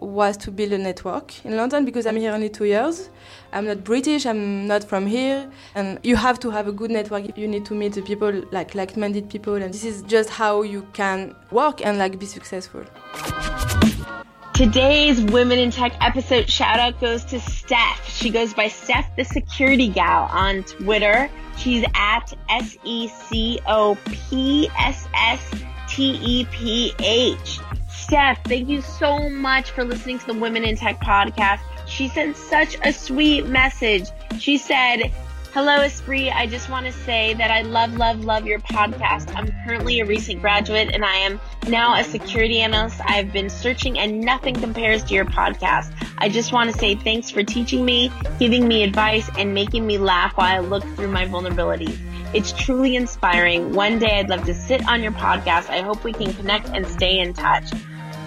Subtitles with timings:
[0.00, 3.10] was to build a network in London because I'm here only two years.
[3.52, 7.36] I'm not British, I'm not from here, and you have to have a good network.
[7.36, 10.86] You need to meet the people like like-minded people, and this is just how you
[10.92, 12.84] can work and like be successful.
[14.54, 18.06] Today's Women in Tech episode shout out goes to Steph.
[18.08, 21.30] She goes by Steph the Security Gal on Twitter.
[21.56, 25.40] She's at S E C O P S S
[25.88, 27.60] T E P H.
[28.00, 31.60] Steph, thank you so much for listening to the Women in Tech podcast.
[31.86, 34.08] She sent such a sweet message.
[34.38, 35.12] She said,
[35.52, 36.32] Hello, Espree.
[36.32, 39.34] I just want to say that I love, love, love your podcast.
[39.36, 43.00] I'm currently a recent graduate and I am now a security analyst.
[43.04, 45.92] I've been searching and nothing compares to your podcast.
[46.18, 49.98] I just want to say thanks for teaching me, giving me advice, and making me
[49.98, 51.98] laugh while I look through my vulnerabilities.
[52.32, 53.72] It's truly inspiring.
[53.72, 55.68] One day I'd love to sit on your podcast.
[55.68, 57.70] I hope we can connect and stay in touch.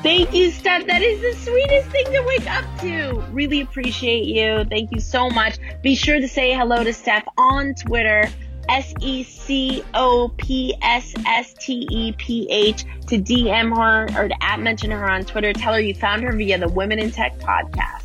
[0.03, 0.85] Thank you, Steph.
[0.87, 3.23] That is the sweetest thing to wake up to.
[3.31, 4.65] Really appreciate you.
[4.65, 5.57] Thank you so much.
[5.81, 8.25] Be sure to say hello to Steph on Twitter.
[8.67, 14.27] S E C O P S S T E P H to DM her or
[14.27, 15.53] to at mention her on Twitter.
[15.53, 18.02] Tell her you found her via the Women in Tech podcast.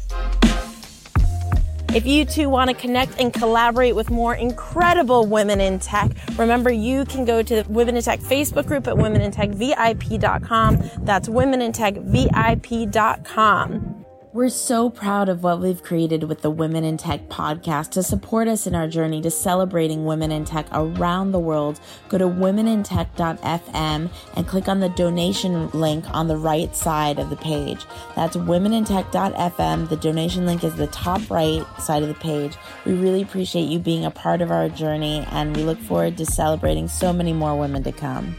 [1.95, 6.71] If you too want to connect and collaborate with more incredible women in tech, remember
[6.71, 10.91] you can go to the Women in Tech Facebook group at womenintechvip.com.
[11.05, 13.88] That's womenintechvip.com.
[14.35, 17.93] We're so proud of what we've created with the Women in Tech podcast.
[17.93, 22.19] To support us in our journey to celebrating women in tech around the world, go
[22.19, 27.87] to womenintech.fm and click on the donation link on the right side of the page.
[28.15, 29.89] That's womenintech.fm.
[29.89, 32.55] The donation link is the top right side of the page.
[32.85, 36.27] We really appreciate you being a part of our journey and we look forward to
[36.27, 38.37] celebrating so many more women to come.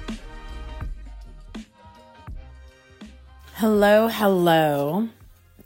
[3.55, 5.09] Hello, hello.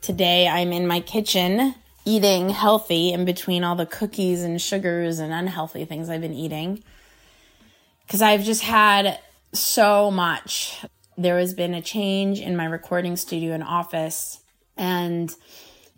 [0.04, 5.32] Today I'm in my kitchen eating healthy in between all the cookies and sugars and
[5.32, 6.84] unhealthy things I've been eating.
[8.06, 9.18] Because I've just had
[9.54, 10.84] so much.
[11.16, 14.40] There has been a change in my recording studio and office,
[14.76, 15.34] and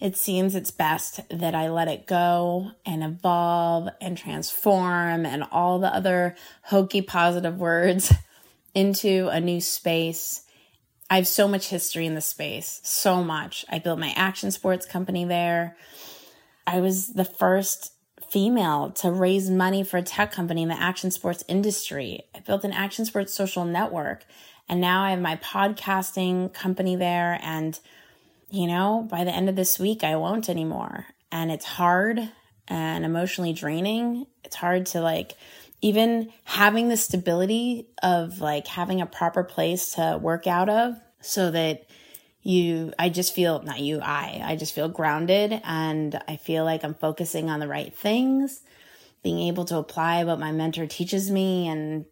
[0.01, 5.81] it seems it's best that I let it go and evolve and transform and all
[5.81, 8.15] the other hokey positive words
[8.73, 10.46] into a new space
[11.09, 13.65] I have so much history in the space, so much.
[13.71, 15.77] I built my action sports company there.
[16.67, 17.93] I was the first
[18.29, 22.25] female to raise money for a tech company in the action sports industry.
[22.35, 24.25] I built an action sports social network
[24.69, 27.39] and now I have my podcasting company there.
[27.43, 27.79] And,
[28.51, 31.07] you know, by the end of this week, I won't anymore.
[31.31, 32.31] And it's hard
[32.69, 34.27] and emotionally draining.
[34.45, 35.35] It's hard to like,
[35.83, 41.51] even having the stability of like having a proper place to work out of so
[41.51, 41.87] that
[42.43, 46.85] you i just feel not you i i just feel grounded and i feel like
[46.85, 48.63] i'm focusing on the right things
[49.23, 52.05] being able to apply what my mentor teaches me and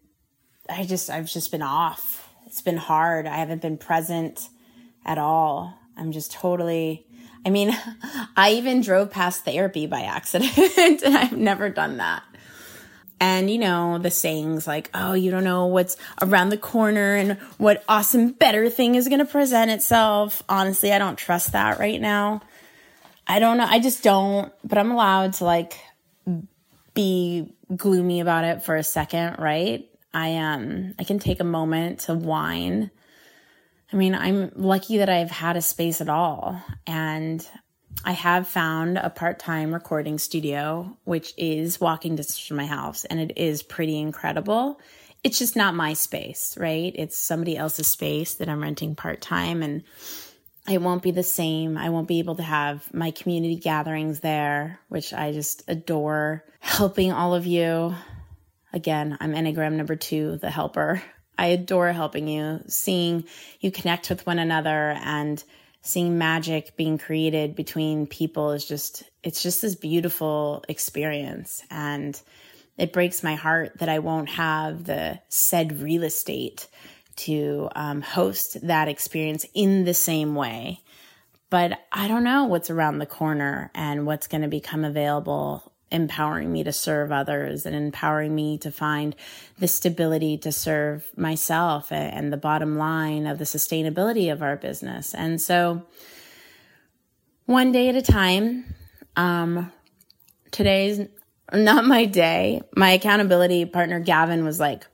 [0.69, 2.23] i just i've just been off.
[2.45, 3.25] It's been hard.
[3.25, 4.49] I haven't been present
[5.05, 5.77] at all.
[5.97, 7.05] I'm just totally
[7.45, 7.75] i mean
[8.35, 12.23] i even drove past therapy by accident and i've never done that
[13.25, 17.39] and you know the sayings like oh you don't know what's around the corner and
[17.57, 20.43] what awesome better thing is going to present itself.
[20.47, 22.41] Honestly i don't trust that right now.
[23.25, 25.79] I don't know i just don't but i'm allowed to like
[26.93, 29.89] be gloomy about it for a second right?
[30.13, 32.91] I um i can take a moment to whine.
[33.91, 37.47] I mean i'm lucky that i've had a space at all and
[38.03, 43.05] I have found a part time recording studio, which is walking distance from my house,
[43.05, 44.79] and it is pretty incredible.
[45.23, 46.93] It's just not my space, right?
[46.95, 49.83] It's somebody else's space that I'm renting part time, and
[50.69, 51.77] it won't be the same.
[51.77, 56.43] I won't be able to have my community gatherings there, which I just adore.
[56.59, 57.95] Helping all of you.
[58.73, 61.01] Again, I'm Enneagram number two, the helper.
[61.37, 63.25] I adore helping you, seeing
[63.59, 65.43] you connect with one another and
[65.85, 71.63] seeing magic being created between people is just it's just this beautiful experience.
[71.69, 72.19] And
[72.77, 76.67] it breaks my heart that i won't have the said real estate
[77.15, 80.81] to um, host that experience in the same way.
[81.49, 86.51] But i don't know what's around the corner and what's going to become available empowering
[86.51, 89.15] me to serve others and empowering me to find
[89.57, 95.13] the stability to serve myself and the bottom line of the sustainability of our business.
[95.13, 95.83] And so,
[97.45, 98.75] one day at a time,
[99.15, 99.71] um,
[100.51, 101.07] today's
[101.53, 102.61] not my day.
[102.75, 104.85] My accountability partner, Gavin, was like,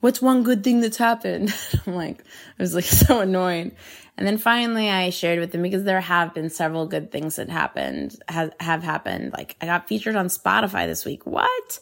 [0.00, 1.54] What's one good thing that's happened?
[1.86, 2.24] I'm like,
[2.58, 3.72] I was like so annoyed.
[4.20, 7.48] And then finally I shared with them because there have been several good things that
[7.48, 9.32] happened, have, have happened.
[9.32, 11.24] Like I got featured on Spotify this week.
[11.24, 11.80] What?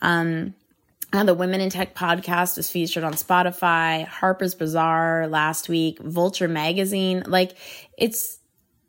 [0.00, 0.54] Um,
[1.10, 7.24] the Women in Tech podcast was featured on Spotify, Harper's Bazaar last week, Vulture magazine.
[7.26, 7.56] Like
[7.98, 8.38] it's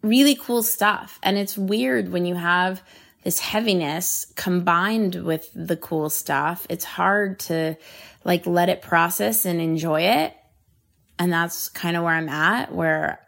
[0.04, 1.20] really cool stuff.
[1.24, 2.84] And it's weird when you have
[3.24, 6.68] this heaviness combined with the cool stuff.
[6.70, 7.78] It's hard to
[8.24, 10.36] like let it process and enjoy it
[11.18, 13.20] and that's kind of where I'm at, where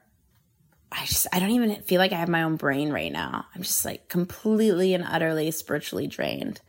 [0.92, 3.45] I just, I don't even feel like I have my own brain right now.
[3.54, 6.62] I'm just like completely and utterly spiritually drained.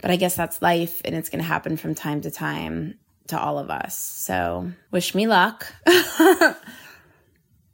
[0.00, 2.98] But I guess that's life and it's going to happen from time to time
[3.28, 3.98] to all of us.
[3.98, 5.66] So wish me luck.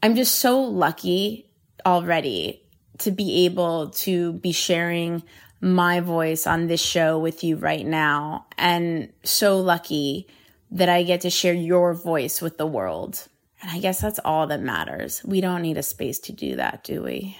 [0.02, 1.50] I'm just so lucky
[1.86, 2.62] already
[2.98, 5.22] to be able to be sharing
[5.60, 10.26] my voice on this show with you right now and so lucky
[10.70, 13.28] that I get to share your voice with the world.
[13.62, 15.22] And I guess that's all that matters.
[15.24, 17.38] We don't need a space to do that, do we?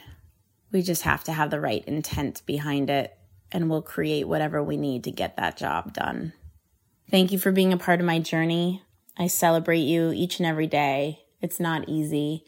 [0.72, 3.16] We just have to have the right intent behind it,
[3.52, 6.32] and we'll create whatever we need to get that job done.
[7.10, 8.82] Thank you for being a part of my journey.
[9.16, 11.20] I celebrate you each and every day.
[11.40, 12.44] It's not easy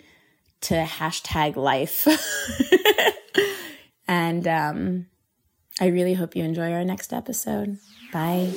[0.63, 2.09] to hashtag life.
[4.09, 5.07] and um,
[5.81, 7.79] I really hope you enjoy our next episode.
[8.13, 8.53] Bye.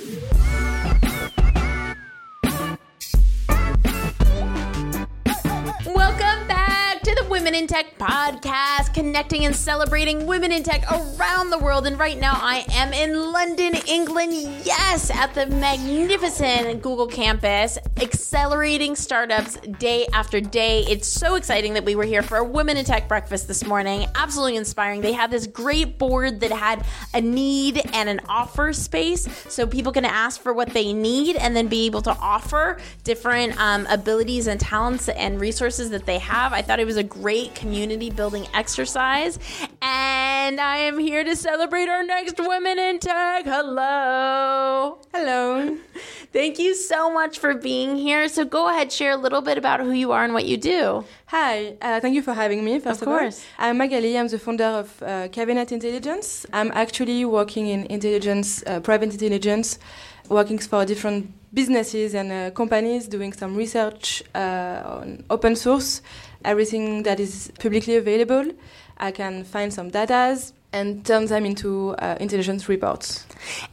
[7.50, 11.88] Women in Tech podcast, connecting and celebrating women in tech around the world.
[11.88, 14.34] And right now, I am in London, England.
[14.64, 20.86] Yes, at the magnificent Google campus, accelerating startups day after day.
[20.88, 24.06] It's so exciting that we were here for a Women in Tech breakfast this morning.
[24.14, 25.02] Absolutely inspiring.
[25.02, 26.86] They had this great board that had
[27.16, 31.56] a need and an offer space so people can ask for what they need and
[31.56, 36.54] then be able to offer different um, abilities and talents and resources that they have.
[36.54, 39.40] I thought it was a great great community building exercise.
[39.82, 43.46] And I am here to celebrate our next Women in Tech.
[43.46, 45.00] Hello.
[45.14, 45.78] Hello.
[46.34, 48.28] Thank you so much for being here.
[48.28, 51.06] So go ahead, share a little bit about who you are and what you do.
[51.28, 52.80] Hi, uh, thank you for having me.
[52.80, 53.46] First of, of course.
[53.60, 53.70] All.
[53.70, 54.18] I'm Magali.
[54.18, 56.46] I'm the founder of uh, Cabinet Intelligence.
[56.54, 59.80] I'm actually working in intelligence, uh, private intelligence,
[60.28, 66.02] working for different businesses and uh, companies doing some research uh, on open source
[66.44, 68.52] everything that is publicly available.
[68.98, 73.26] I can find some datas and turn them into uh, intelligence reports.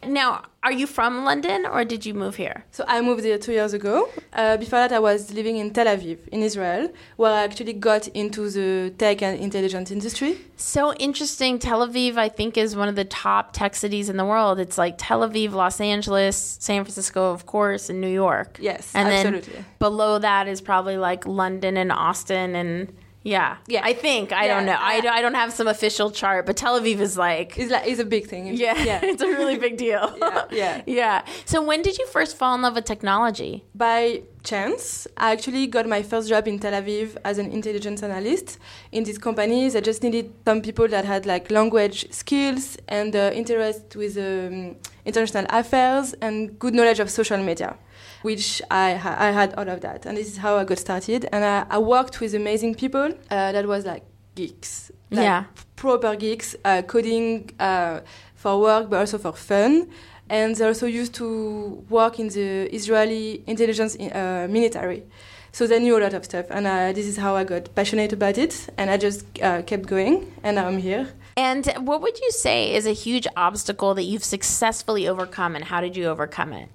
[0.06, 2.64] Now, are you from London or did you move here?
[2.70, 4.08] So I moved here two years ago.
[4.32, 8.08] Uh, before that, I was living in Tel Aviv, in Israel, where I actually got
[8.08, 10.38] into the tech and intelligence industry.
[10.56, 11.58] So interesting.
[11.58, 14.58] Tel Aviv, I think, is one of the top tech cities in the world.
[14.58, 18.58] It's like Tel Aviv, Los Angeles, San Francisco, of course, and New York.
[18.60, 19.52] Yes, and absolutely.
[19.52, 22.92] then below that is probably like London and Austin and
[23.26, 23.80] yeah, yeah.
[23.82, 24.54] I think I yeah.
[24.54, 24.78] don't know.
[24.78, 27.98] I, I don't have some official chart, but Tel Aviv is like it's like it's
[27.98, 28.46] a big thing.
[28.46, 29.00] Yeah, yeah.
[29.12, 30.14] it's a really big deal.
[30.20, 31.24] yeah, yeah, yeah.
[31.44, 33.64] So when did you first fall in love with technology?
[33.74, 38.58] By chance, I actually got my first job in Tel Aviv as an intelligence analyst
[38.92, 39.74] in these companies.
[39.74, 44.76] I just needed some people that had like language skills and uh, interest with um,
[45.04, 47.76] international affairs and good knowledge of social media
[48.22, 50.06] which I, I had all of that.
[50.06, 51.28] And this is how I got started.
[51.32, 54.02] And I, I worked with amazing people uh, that was like
[54.34, 54.90] geeks.
[55.10, 55.44] Like yeah.
[55.76, 58.00] Proper geeks, uh, coding uh,
[58.34, 59.88] for work, but also for fun.
[60.28, 65.04] And they also used to work in the Israeli intelligence uh, military.
[65.52, 66.46] So they knew a lot of stuff.
[66.50, 68.68] And uh, this is how I got passionate about it.
[68.76, 70.32] And I just uh, kept going.
[70.42, 71.08] And now I'm here.
[71.38, 75.82] And what would you say is a huge obstacle that you've successfully overcome, and how
[75.82, 76.70] did you overcome it?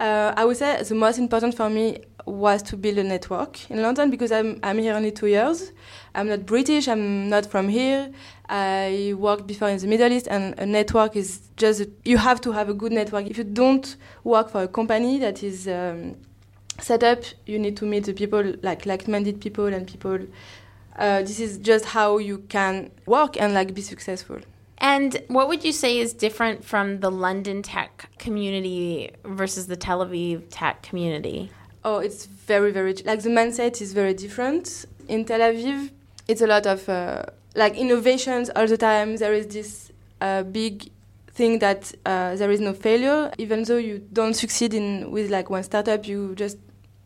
[0.00, 3.82] Uh, I would say the most important for me was to build a network in
[3.82, 5.72] London because I'm, I'm here only two years.
[6.14, 8.10] I'm not British, I'm not from here.
[8.48, 12.40] I worked before in the Middle East, and a network is just, a, you have
[12.40, 13.26] to have a good network.
[13.26, 16.16] If you don't work for a company that is um,
[16.78, 20.18] set up, you need to meet the people, like like minded people and people.
[20.96, 24.38] Uh, this is just how you can work and like be successful.
[24.80, 30.04] And what would you say is different from the London tech community versus the Tel
[30.04, 31.50] Aviv tech community?
[31.84, 34.86] Oh, it's very, very, like the mindset is very different.
[35.06, 35.90] In Tel Aviv,
[36.28, 39.16] it's a lot of uh, like innovations all the time.
[39.16, 40.90] There is this a big
[41.32, 43.32] thing that uh, there is no failure.
[43.36, 46.56] Even though you don't succeed in with like one startup, you just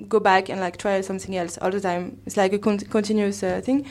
[0.08, 2.20] go back and like try something else all the time.
[2.26, 3.86] It's like a con- continuous uh, thing.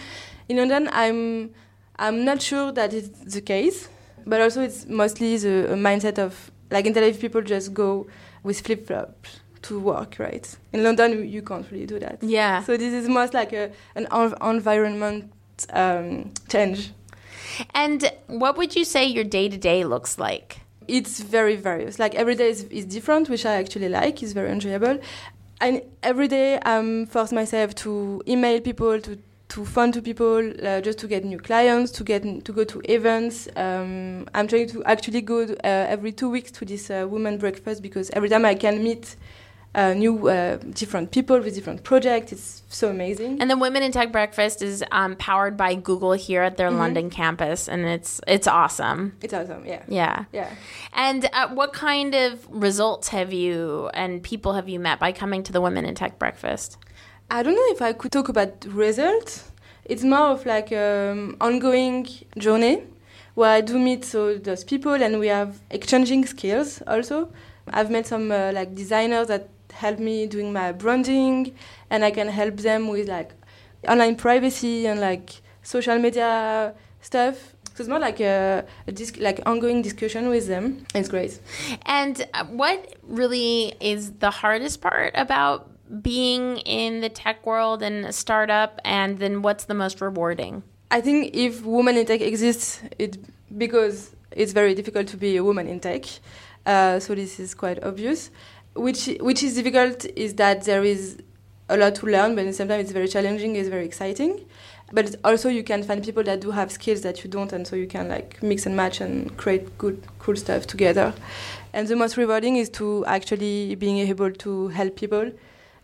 [0.47, 1.53] In London, I'm
[2.03, 3.87] I'm not sure that it's the case,
[4.27, 8.07] but also it's mostly the mindset of like in Tel Aviv, people just go
[8.43, 10.45] with flip flops to work, right?
[10.73, 12.21] In London, you can't really do that.
[12.21, 12.61] Yeah.
[12.63, 14.07] So this is most like a, an
[14.41, 15.31] environment
[15.69, 16.91] um, change.
[17.73, 20.59] And what would you say your day to day looks like?
[20.89, 21.99] It's very various.
[21.99, 24.21] Like every day is, is different, which I actually like.
[24.21, 24.99] It's very enjoyable.
[25.61, 29.17] And every day I'm forced myself to email people, to
[29.53, 32.81] to fund to people, uh, just to get new clients, to get to go to
[32.91, 33.47] events.
[33.55, 37.81] Um, I'm trying to actually go uh, every two weeks to this uh, women breakfast
[37.81, 39.15] because every time I can meet
[39.75, 42.31] uh, new uh, different people with different projects.
[42.31, 43.41] It's so amazing.
[43.41, 46.79] And the Women in Tech Breakfast is um, powered by Google here at their Mm-hmm.
[46.79, 49.13] London campus, and it's it's awesome.
[49.21, 49.65] it's awesome.
[49.65, 49.83] Yeah.
[49.87, 50.25] Yeah.
[50.31, 50.49] Yeah.
[50.93, 55.43] And uh, what kind of results have you and people have you met by coming
[55.43, 56.77] to the Women in Tech Breakfast?
[57.29, 59.51] I don't know if I could talk about results.
[59.85, 62.83] It's more of like um, ongoing journey
[63.33, 67.29] where I do meet so those people and we have exchanging skills also.
[67.67, 71.55] I've met some uh, like designers that help me doing my branding
[71.89, 73.31] and I can help them with like
[73.87, 77.55] online privacy and like social media stuff.
[77.73, 80.85] So it's more like a, a like ongoing discussion with them.
[80.93, 81.39] It's great.
[81.87, 88.05] And uh, what really is the hardest part about being in the tech world and
[88.05, 88.79] a startup?
[88.83, 90.63] And then what's the most rewarding?
[90.91, 93.17] I think if women in tech exists, it
[93.57, 96.05] because it's very difficult to be a woman in tech.
[96.65, 98.29] Uh, so this is quite obvious.
[98.75, 101.17] Which which is difficult is that there is
[101.69, 103.55] a lot to learn, but at the same time it's very challenging.
[103.55, 104.45] It's very exciting.
[104.91, 107.75] But also you can find people that do have skills that you don't, and so
[107.75, 111.13] you can like mix and match and create good, cool stuff together.
[111.73, 115.31] And the most rewarding is to actually being able to help people.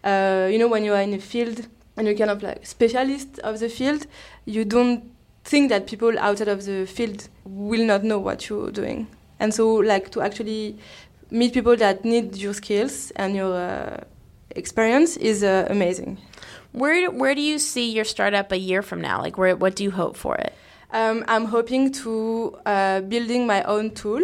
[0.03, 3.39] Uh, you know, when you are in a field and you're kind of like specialist
[3.39, 4.07] of the field,
[4.45, 5.11] you don't
[5.43, 9.07] think that people outside of the field will not know what you're doing.
[9.39, 10.77] And so, like, to actually
[11.31, 14.03] meet people that need your skills and your uh,
[14.55, 16.17] experience is uh, amazing.
[16.71, 19.21] Where where do you see your startup a year from now?
[19.21, 20.53] Like, where what do you hope for it?
[20.91, 24.21] Um, I'm hoping to uh, building my own tool,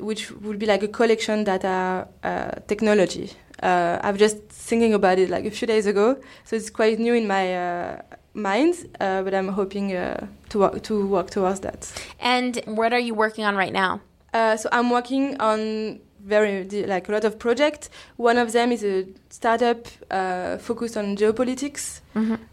[0.00, 3.32] which would be like a collection data uh, technology.
[3.62, 7.14] Uh, I've just thinking about it like a few days ago, so it's quite new
[7.14, 8.02] in my uh,
[8.34, 8.74] mind.
[9.00, 11.92] Uh, but I'm hoping uh, to work, to work towards that.
[12.20, 14.00] And what are you working on right now?
[14.32, 17.88] Uh, so I'm working on very like a lot of projects.
[18.16, 22.00] One of them is a startup uh, focused on geopolitics.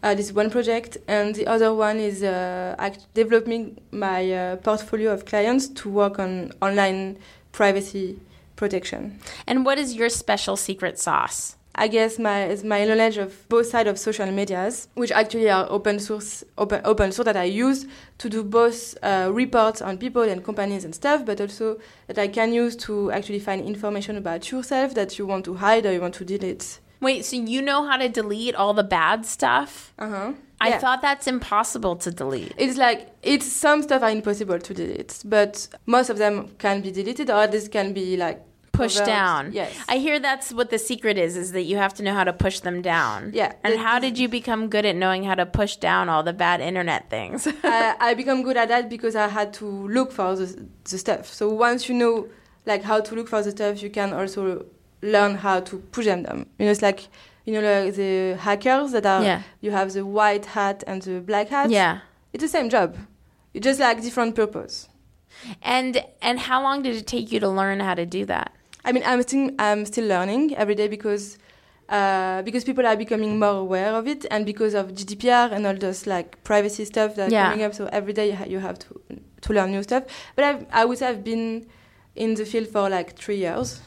[0.02, 4.56] Uh, this is one project, and the other one is uh, act- developing my uh,
[4.56, 7.18] portfolio of clients to work on online
[7.52, 8.18] privacy
[8.56, 9.20] protection.
[9.46, 11.56] And what is your special secret sauce?
[11.78, 15.66] I guess my is my knowledge of both sides of social medias, which actually are
[15.68, 17.84] open source, open open source that I use
[18.16, 22.28] to do both uh, reports on people and companies and stuff, but also that I
[22.28, 26.00] can use to actually find information about yourself that you want to hide or you
[26.00, 26.80] want to delete.
[27.00, 29.92] Wait, so you know how to delete all the bad stuff?
[29.98, 30.32] Uh huh.
[30.58, 32.54] I thought that's impossible to delete.
[32.56, 36.90] it's like it's some stuff are impossible to delete, but most of them can be
[36.90, 39.52] deleted or least can be like pushed down.
[39.52, 39.74] Yes.
[39.88, 42.32] I hear that's what the secret is, is that you have to know how to
[42.32, 43.30] push them down.
[43.34, 43.52] Yeah.
[43.64, 46.60] And how did you become good at knowing how to push down all the bad
[46.60, 47.46] internet things?
[47.64, 51.32] I, I become good at that because I had to look for the, the stuff.
[51.32, 52.28] So once you know
[52.66, 54.66] like how to look for the stuff, you can also
[55.02, 56.46] learn how to push them down.
[56.58, 57.08] You know, it's like
[57.44, 59.42] you know like the hackers that are Yeah.
[59.60, 61.70] you have the white hat and the black hat.
[61.70, 62.00] yeah.
[62.32, 62.96] it's the same job.
[63.54, 64.88] It's just like different purpose.
[65.62, 68.52] And and how long did it take you to learn how to do that?
[68.84, 71.38] I mean, I'm still I'm still learning every day because
[71.88, 75.74] uh, because people are becoming more aware of it, and because of GDPR and all
[75.76, 77.50] those like privacy stuff that are Yeah.
[77.50, 77.74] coming up.
[77.74, 79.00] So every day you ha- you have to
[79.42, 80.04] to learn new stuff.
[80.34, 81.66] But I've, I would say I've been
[82.16, 83.80] in the field for like three years.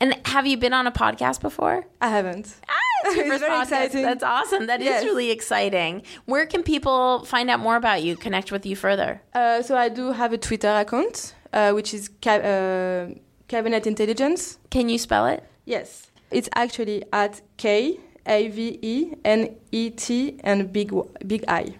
[0.00, 1.86] And have you been on a podcast before?
[2.00, 2.54] I haven't.
[2.68, 2.74] Ah,
[3.04, 3.62] it's your first podcast.
[3.62, 4.02] exciting.
[4.02, 4.66] That's awesome.
[4.66, 5.04] That is Yes.
[5.04, 6.02] really exciting.
[6.26, 9.20] Where can people find out more about you, connect with you further?
[9.34, 13.14] Uh, so I do have a Twitter account, uh, which is ca- uh,
[13.48, 14.58] Cabinet Intelligence.
[14.70, 15.44] Can you spell it?
[15.64, 20.92] Yes, it's actually at K A V E N E T and big
[21.26, 21.74] big I.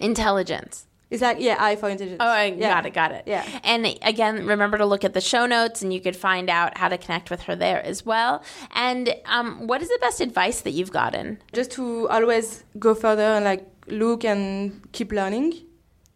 [0.00, 0.86] Intelligence.
[1.08, 2.16] It's like yeah, iPhone intelligence.
[2.20, 2.68] Oh, I Yeah.
[2.74, 3.24] got it, got it.
[3.26, 3.44] Yeah.
[3.62, 6.88] And again, remember to look at the show notes, and you could find out how
[6.88, 8.42] to connect with her there as well.
[8.74, 11.40] And um, what is the best advice that you've gotten?
[11.52, 15.54] Just to always go further and like look and keep learning.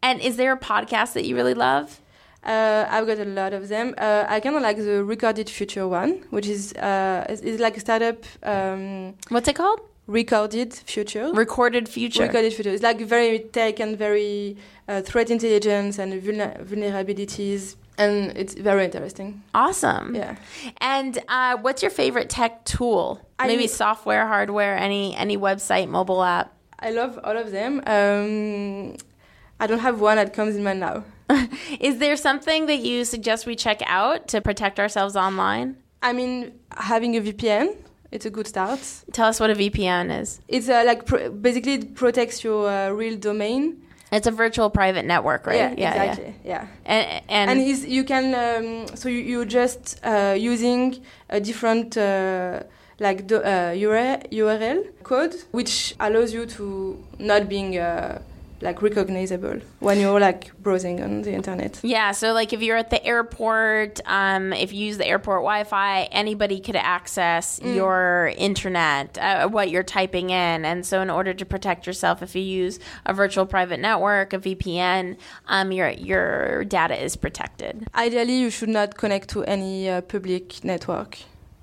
[0.03, 2.01] And is there a podcast that you really love?
[2.43, 3.95] Uh, I've got a lot of them.
[3.99, 7.77] Uh, I kind of like the Recorded Future one, which is uh, is, is like
[7.77, 8.25] a startup.
[8.43, 9.81] Um, What's it called?
[10.11, 11.31] Recorded Future.
[11.33, 12.25] Recorded Future.
[12.25, 12.71] Recorded Future.
[12.71, 14.57] It's like very tech and very
[14.89, 19.41] uh, threat intelligence and vulner- vulnerabilities, and it's very interesting.
[19.55, 20.17] Awesome.
[20.17, 20.35] Yeah.
[20.81, 23.21] And uh, what's your favorite tech tool?
[23.39, 26.53] I- Maybe software, hardware, any any website, mobile app.
[26.81, 27.81] I love all of them.
[27.87, 28.97] Um,
[29.61, 31.05] I don't have one that comes in mind now.
[31.81, 35.77] Is there something that you suggest we check out to protect ourselves online?
[36.03, 37.77] I mean, having a VPN,
[38.13, 38.81] it's a good start.
[39.13, 40.41] Tell us what a VPN is.
[40.49, 43.83] It's uh, like pro- basically it protects your uh, real domain.
[44.13, 45.79] It's a virtual private network, right?
[45.79, 46.35] Yeah, exactly.
[46.45, 46.67] Yeah.
[46.85, 51.97] And and, And is you can um, so you you just uh, using a different
[51.97, 52.65] uh,
[52.99, 58.21] like the uh, URL, URL code, which allows you to not being uh,
[58.63, 61.81] like recognizable when you're like browsing on the internet.
[61.83, 66.03] yeah, so like if you're at the airport, um, if you use the airport Wi-Fi,
[66.13, 71.45] anybody could access your internet, uh, what you're typing in, and so in order to
[71.45, 77.03] protect yourself, if you use a virtual private network, a VPN, um, your your data
[77.03, 77.87] is protected.
[77.95, 81.19] Ideally, you should not connect to any uh, public network,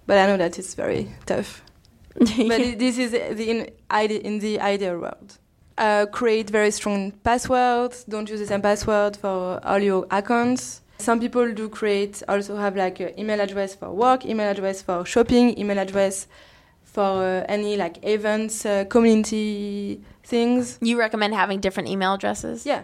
[0.06, 1.62] but I know that it's very tough.
[2.20, 3.70] but this is the in,
[4.10, 5.38] in the ideal world.
[5.78, 8.04] Uh, create very strong passwords.
[8.06, 10.82] Don't use the same password for all your accounts.
[10.98, 15.06] Some people do create also have like an email address for work, email address for
[15.06, 16.28] shopping, email address
[16.84, 20.80] for uh, any like events, uh, community things.
[20.82, 22.66] You recommend having different email addresses?
[22.66, 22.84] Yeah.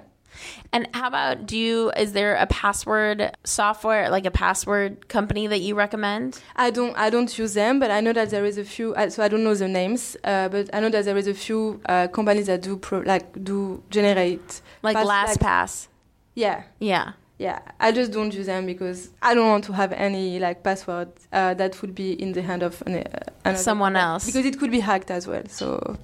[0.71, 5.59] And how about do you is there a password software like a password company that
[5.59, 6.39] you recommend?
[6.55, 8.93] I don't I don't use them, but I know that there is a few.
[9.09, 11.81] So I don't know the names, uh, but I know that there is a few
[11.85, 15.87] uh, companies that do pro, like do generate Like pass- LastPass.
[16.35, 17.13] yeah, yeah.
[17.37, 17.59] yeah.
[17.79, 21.53] I just don't use them because I don't want to have any like password uh,
[21.55, 23.03] that would be in the hand of an,
[23.45, 24.25] uh, Someone else.
[24.25, 25.43] because it could be hacked as well.
[25.47, 25.97] So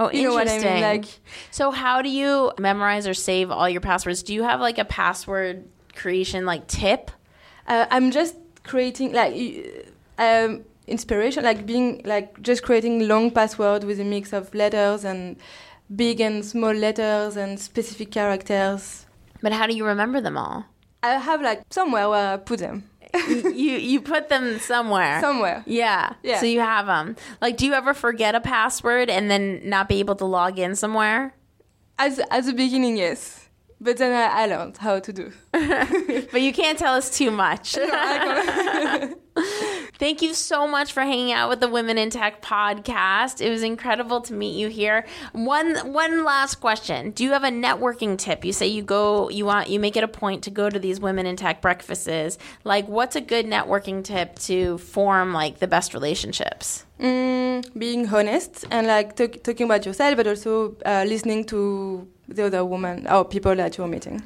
[0.00, 0.74] Oh, you know what I interesting.
[0.74, 0.82] mean?
[0.82, 1.04] Like
[1.50, 4.22] so how do you memorize or save all your passwords?
[4.22, 7.10] Do you have like a password creation like tip?
[7.66, 9.34] uh, I'm just creating like
[10.18, 15.36] um, inspiration, like being like just creating long password with a mix of letters and
[15.94, 19.06] big and small letters and specific characters.
[19.42, 20.66] But how do you remember them all?
[21.02, 22.89] I have like somewhere where I put them.
[23.14, 25.20] You you put them somewhere.
[25.20, 25.62] Somewhere.
[25.66, 26.14] yeah.
[26.22, 26.40] Yeah.
[26.40, 27.16] So you have them.
[27.40, 30.76] Like do you ever forget a password and then not be able to log in
[30.76, 31.34] somewhere?
[31.98, 33.48] As at the beginning, yes.
[33.82, 35.32] But then I, I learned how to do.
[36.32, 37.74] But you can't tell us too much.
[39.98, 43.40] Thank you so much for hanging out with the Women in Tech podcast.
[43.40, 45.06] It was incredible to meet you here.
[45.32, 47.10] One one last question.
[47.10, 48.44] Do you have a networking tip?
[48.44, 51.00] You say you go you want you make it a point to go to these
[51.00, 52.38] Women in Tech breakfasts.
[52.64, 56.86] Like what's a good networking tip to form like the best relationships?
[56.98, 62.46] Mm, being honest and like talk, talking about yourself, but also uh, listening to the
[62.46, 64.22] other woman or people that you're meeting,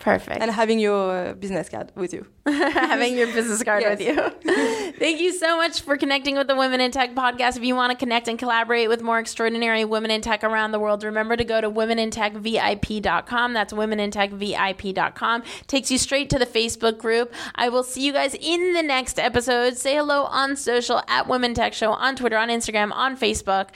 [0.00, 0.40] Perfect.
[0.40, 2.26] and having your business card with you.
[2.46, 3.98] having your business card Yes.
[3.98, 4.92] with you.
[4.98, 7.56] Thank you so much for connecting with the Women in Tech podcast.
[7.56, 10.78] If you want to connect and collaborate with more extraordinary women in tech around the
[10.78, 13.52] world, remember to go to womenintechvip.com.
[13.52, 15.42] That's womenintechvip.com.
[15.66, 17.32] Takes you straight to the Facebook group.
[17.54, 19.76] I will see you guys in the next episode.
[19.76, 23.68] Say hello on social at Women Tech Show on Twitter, on Instagram, on Facebook.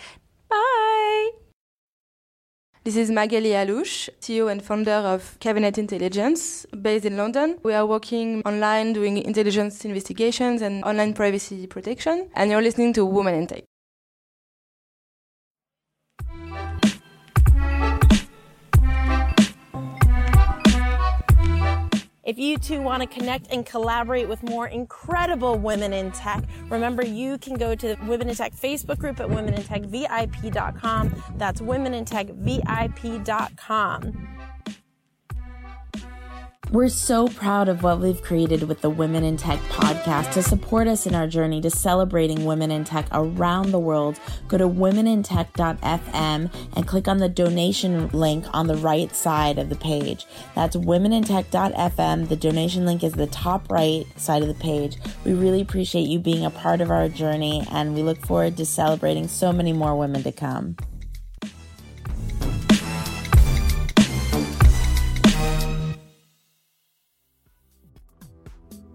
[0.48, 1.41] Bye.
[2.84, 7.58] This is Magali Alouche, CEO and founder of Cabinet Intelligence, based in London.
[7.62, 12.28] We are working online doing intelligence investigations and online privacy protection.
[12.34, 13.62] And you're listening to Woman in Tech.
[22.24, 27.04] If you too want to connect and collaborate with more incredible women in tech, remember
[27.04, 31.24] you can go to the Women in Tech Facebook group at womenintechvip.com.
[31.36, 34.31] That's womenintechvip.com.
[36.72, 40.32] We're so proud of what we've created with the Women in Tech podcast.
[40.32, 44.56] To support us in our journey to celebrating women in tech around the world, go
[44.56, 50.24] to womenintech.fm and click on the donation link on the right side of the page.
[50.54, 52.28] That's womenintech.fm.
[52.30, 54.96] The donation link is the top right side of the page.
[55.26, 58.64] We really appreciate you being a part of our journey and we look forward to
[58.64, 60.76] celebrating so many more women to come.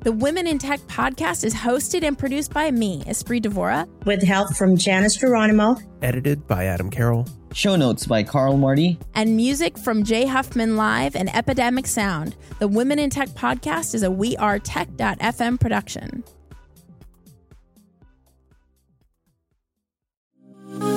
[0.07, 3.85] The Women in Tech podcast is hosted and produced by me, Espree Devora.
[4.05, 7.27] with help from Janice Geronimo Edited by Adam Carroll.
[7.51, 8.97] Show notes by Carl Marty.
[9.15, 12.37] And music from Jay Huffman Live and Epidemic Sound.
[12.59, 16.23] The Women in Tech podcast is a wearetech.fm production.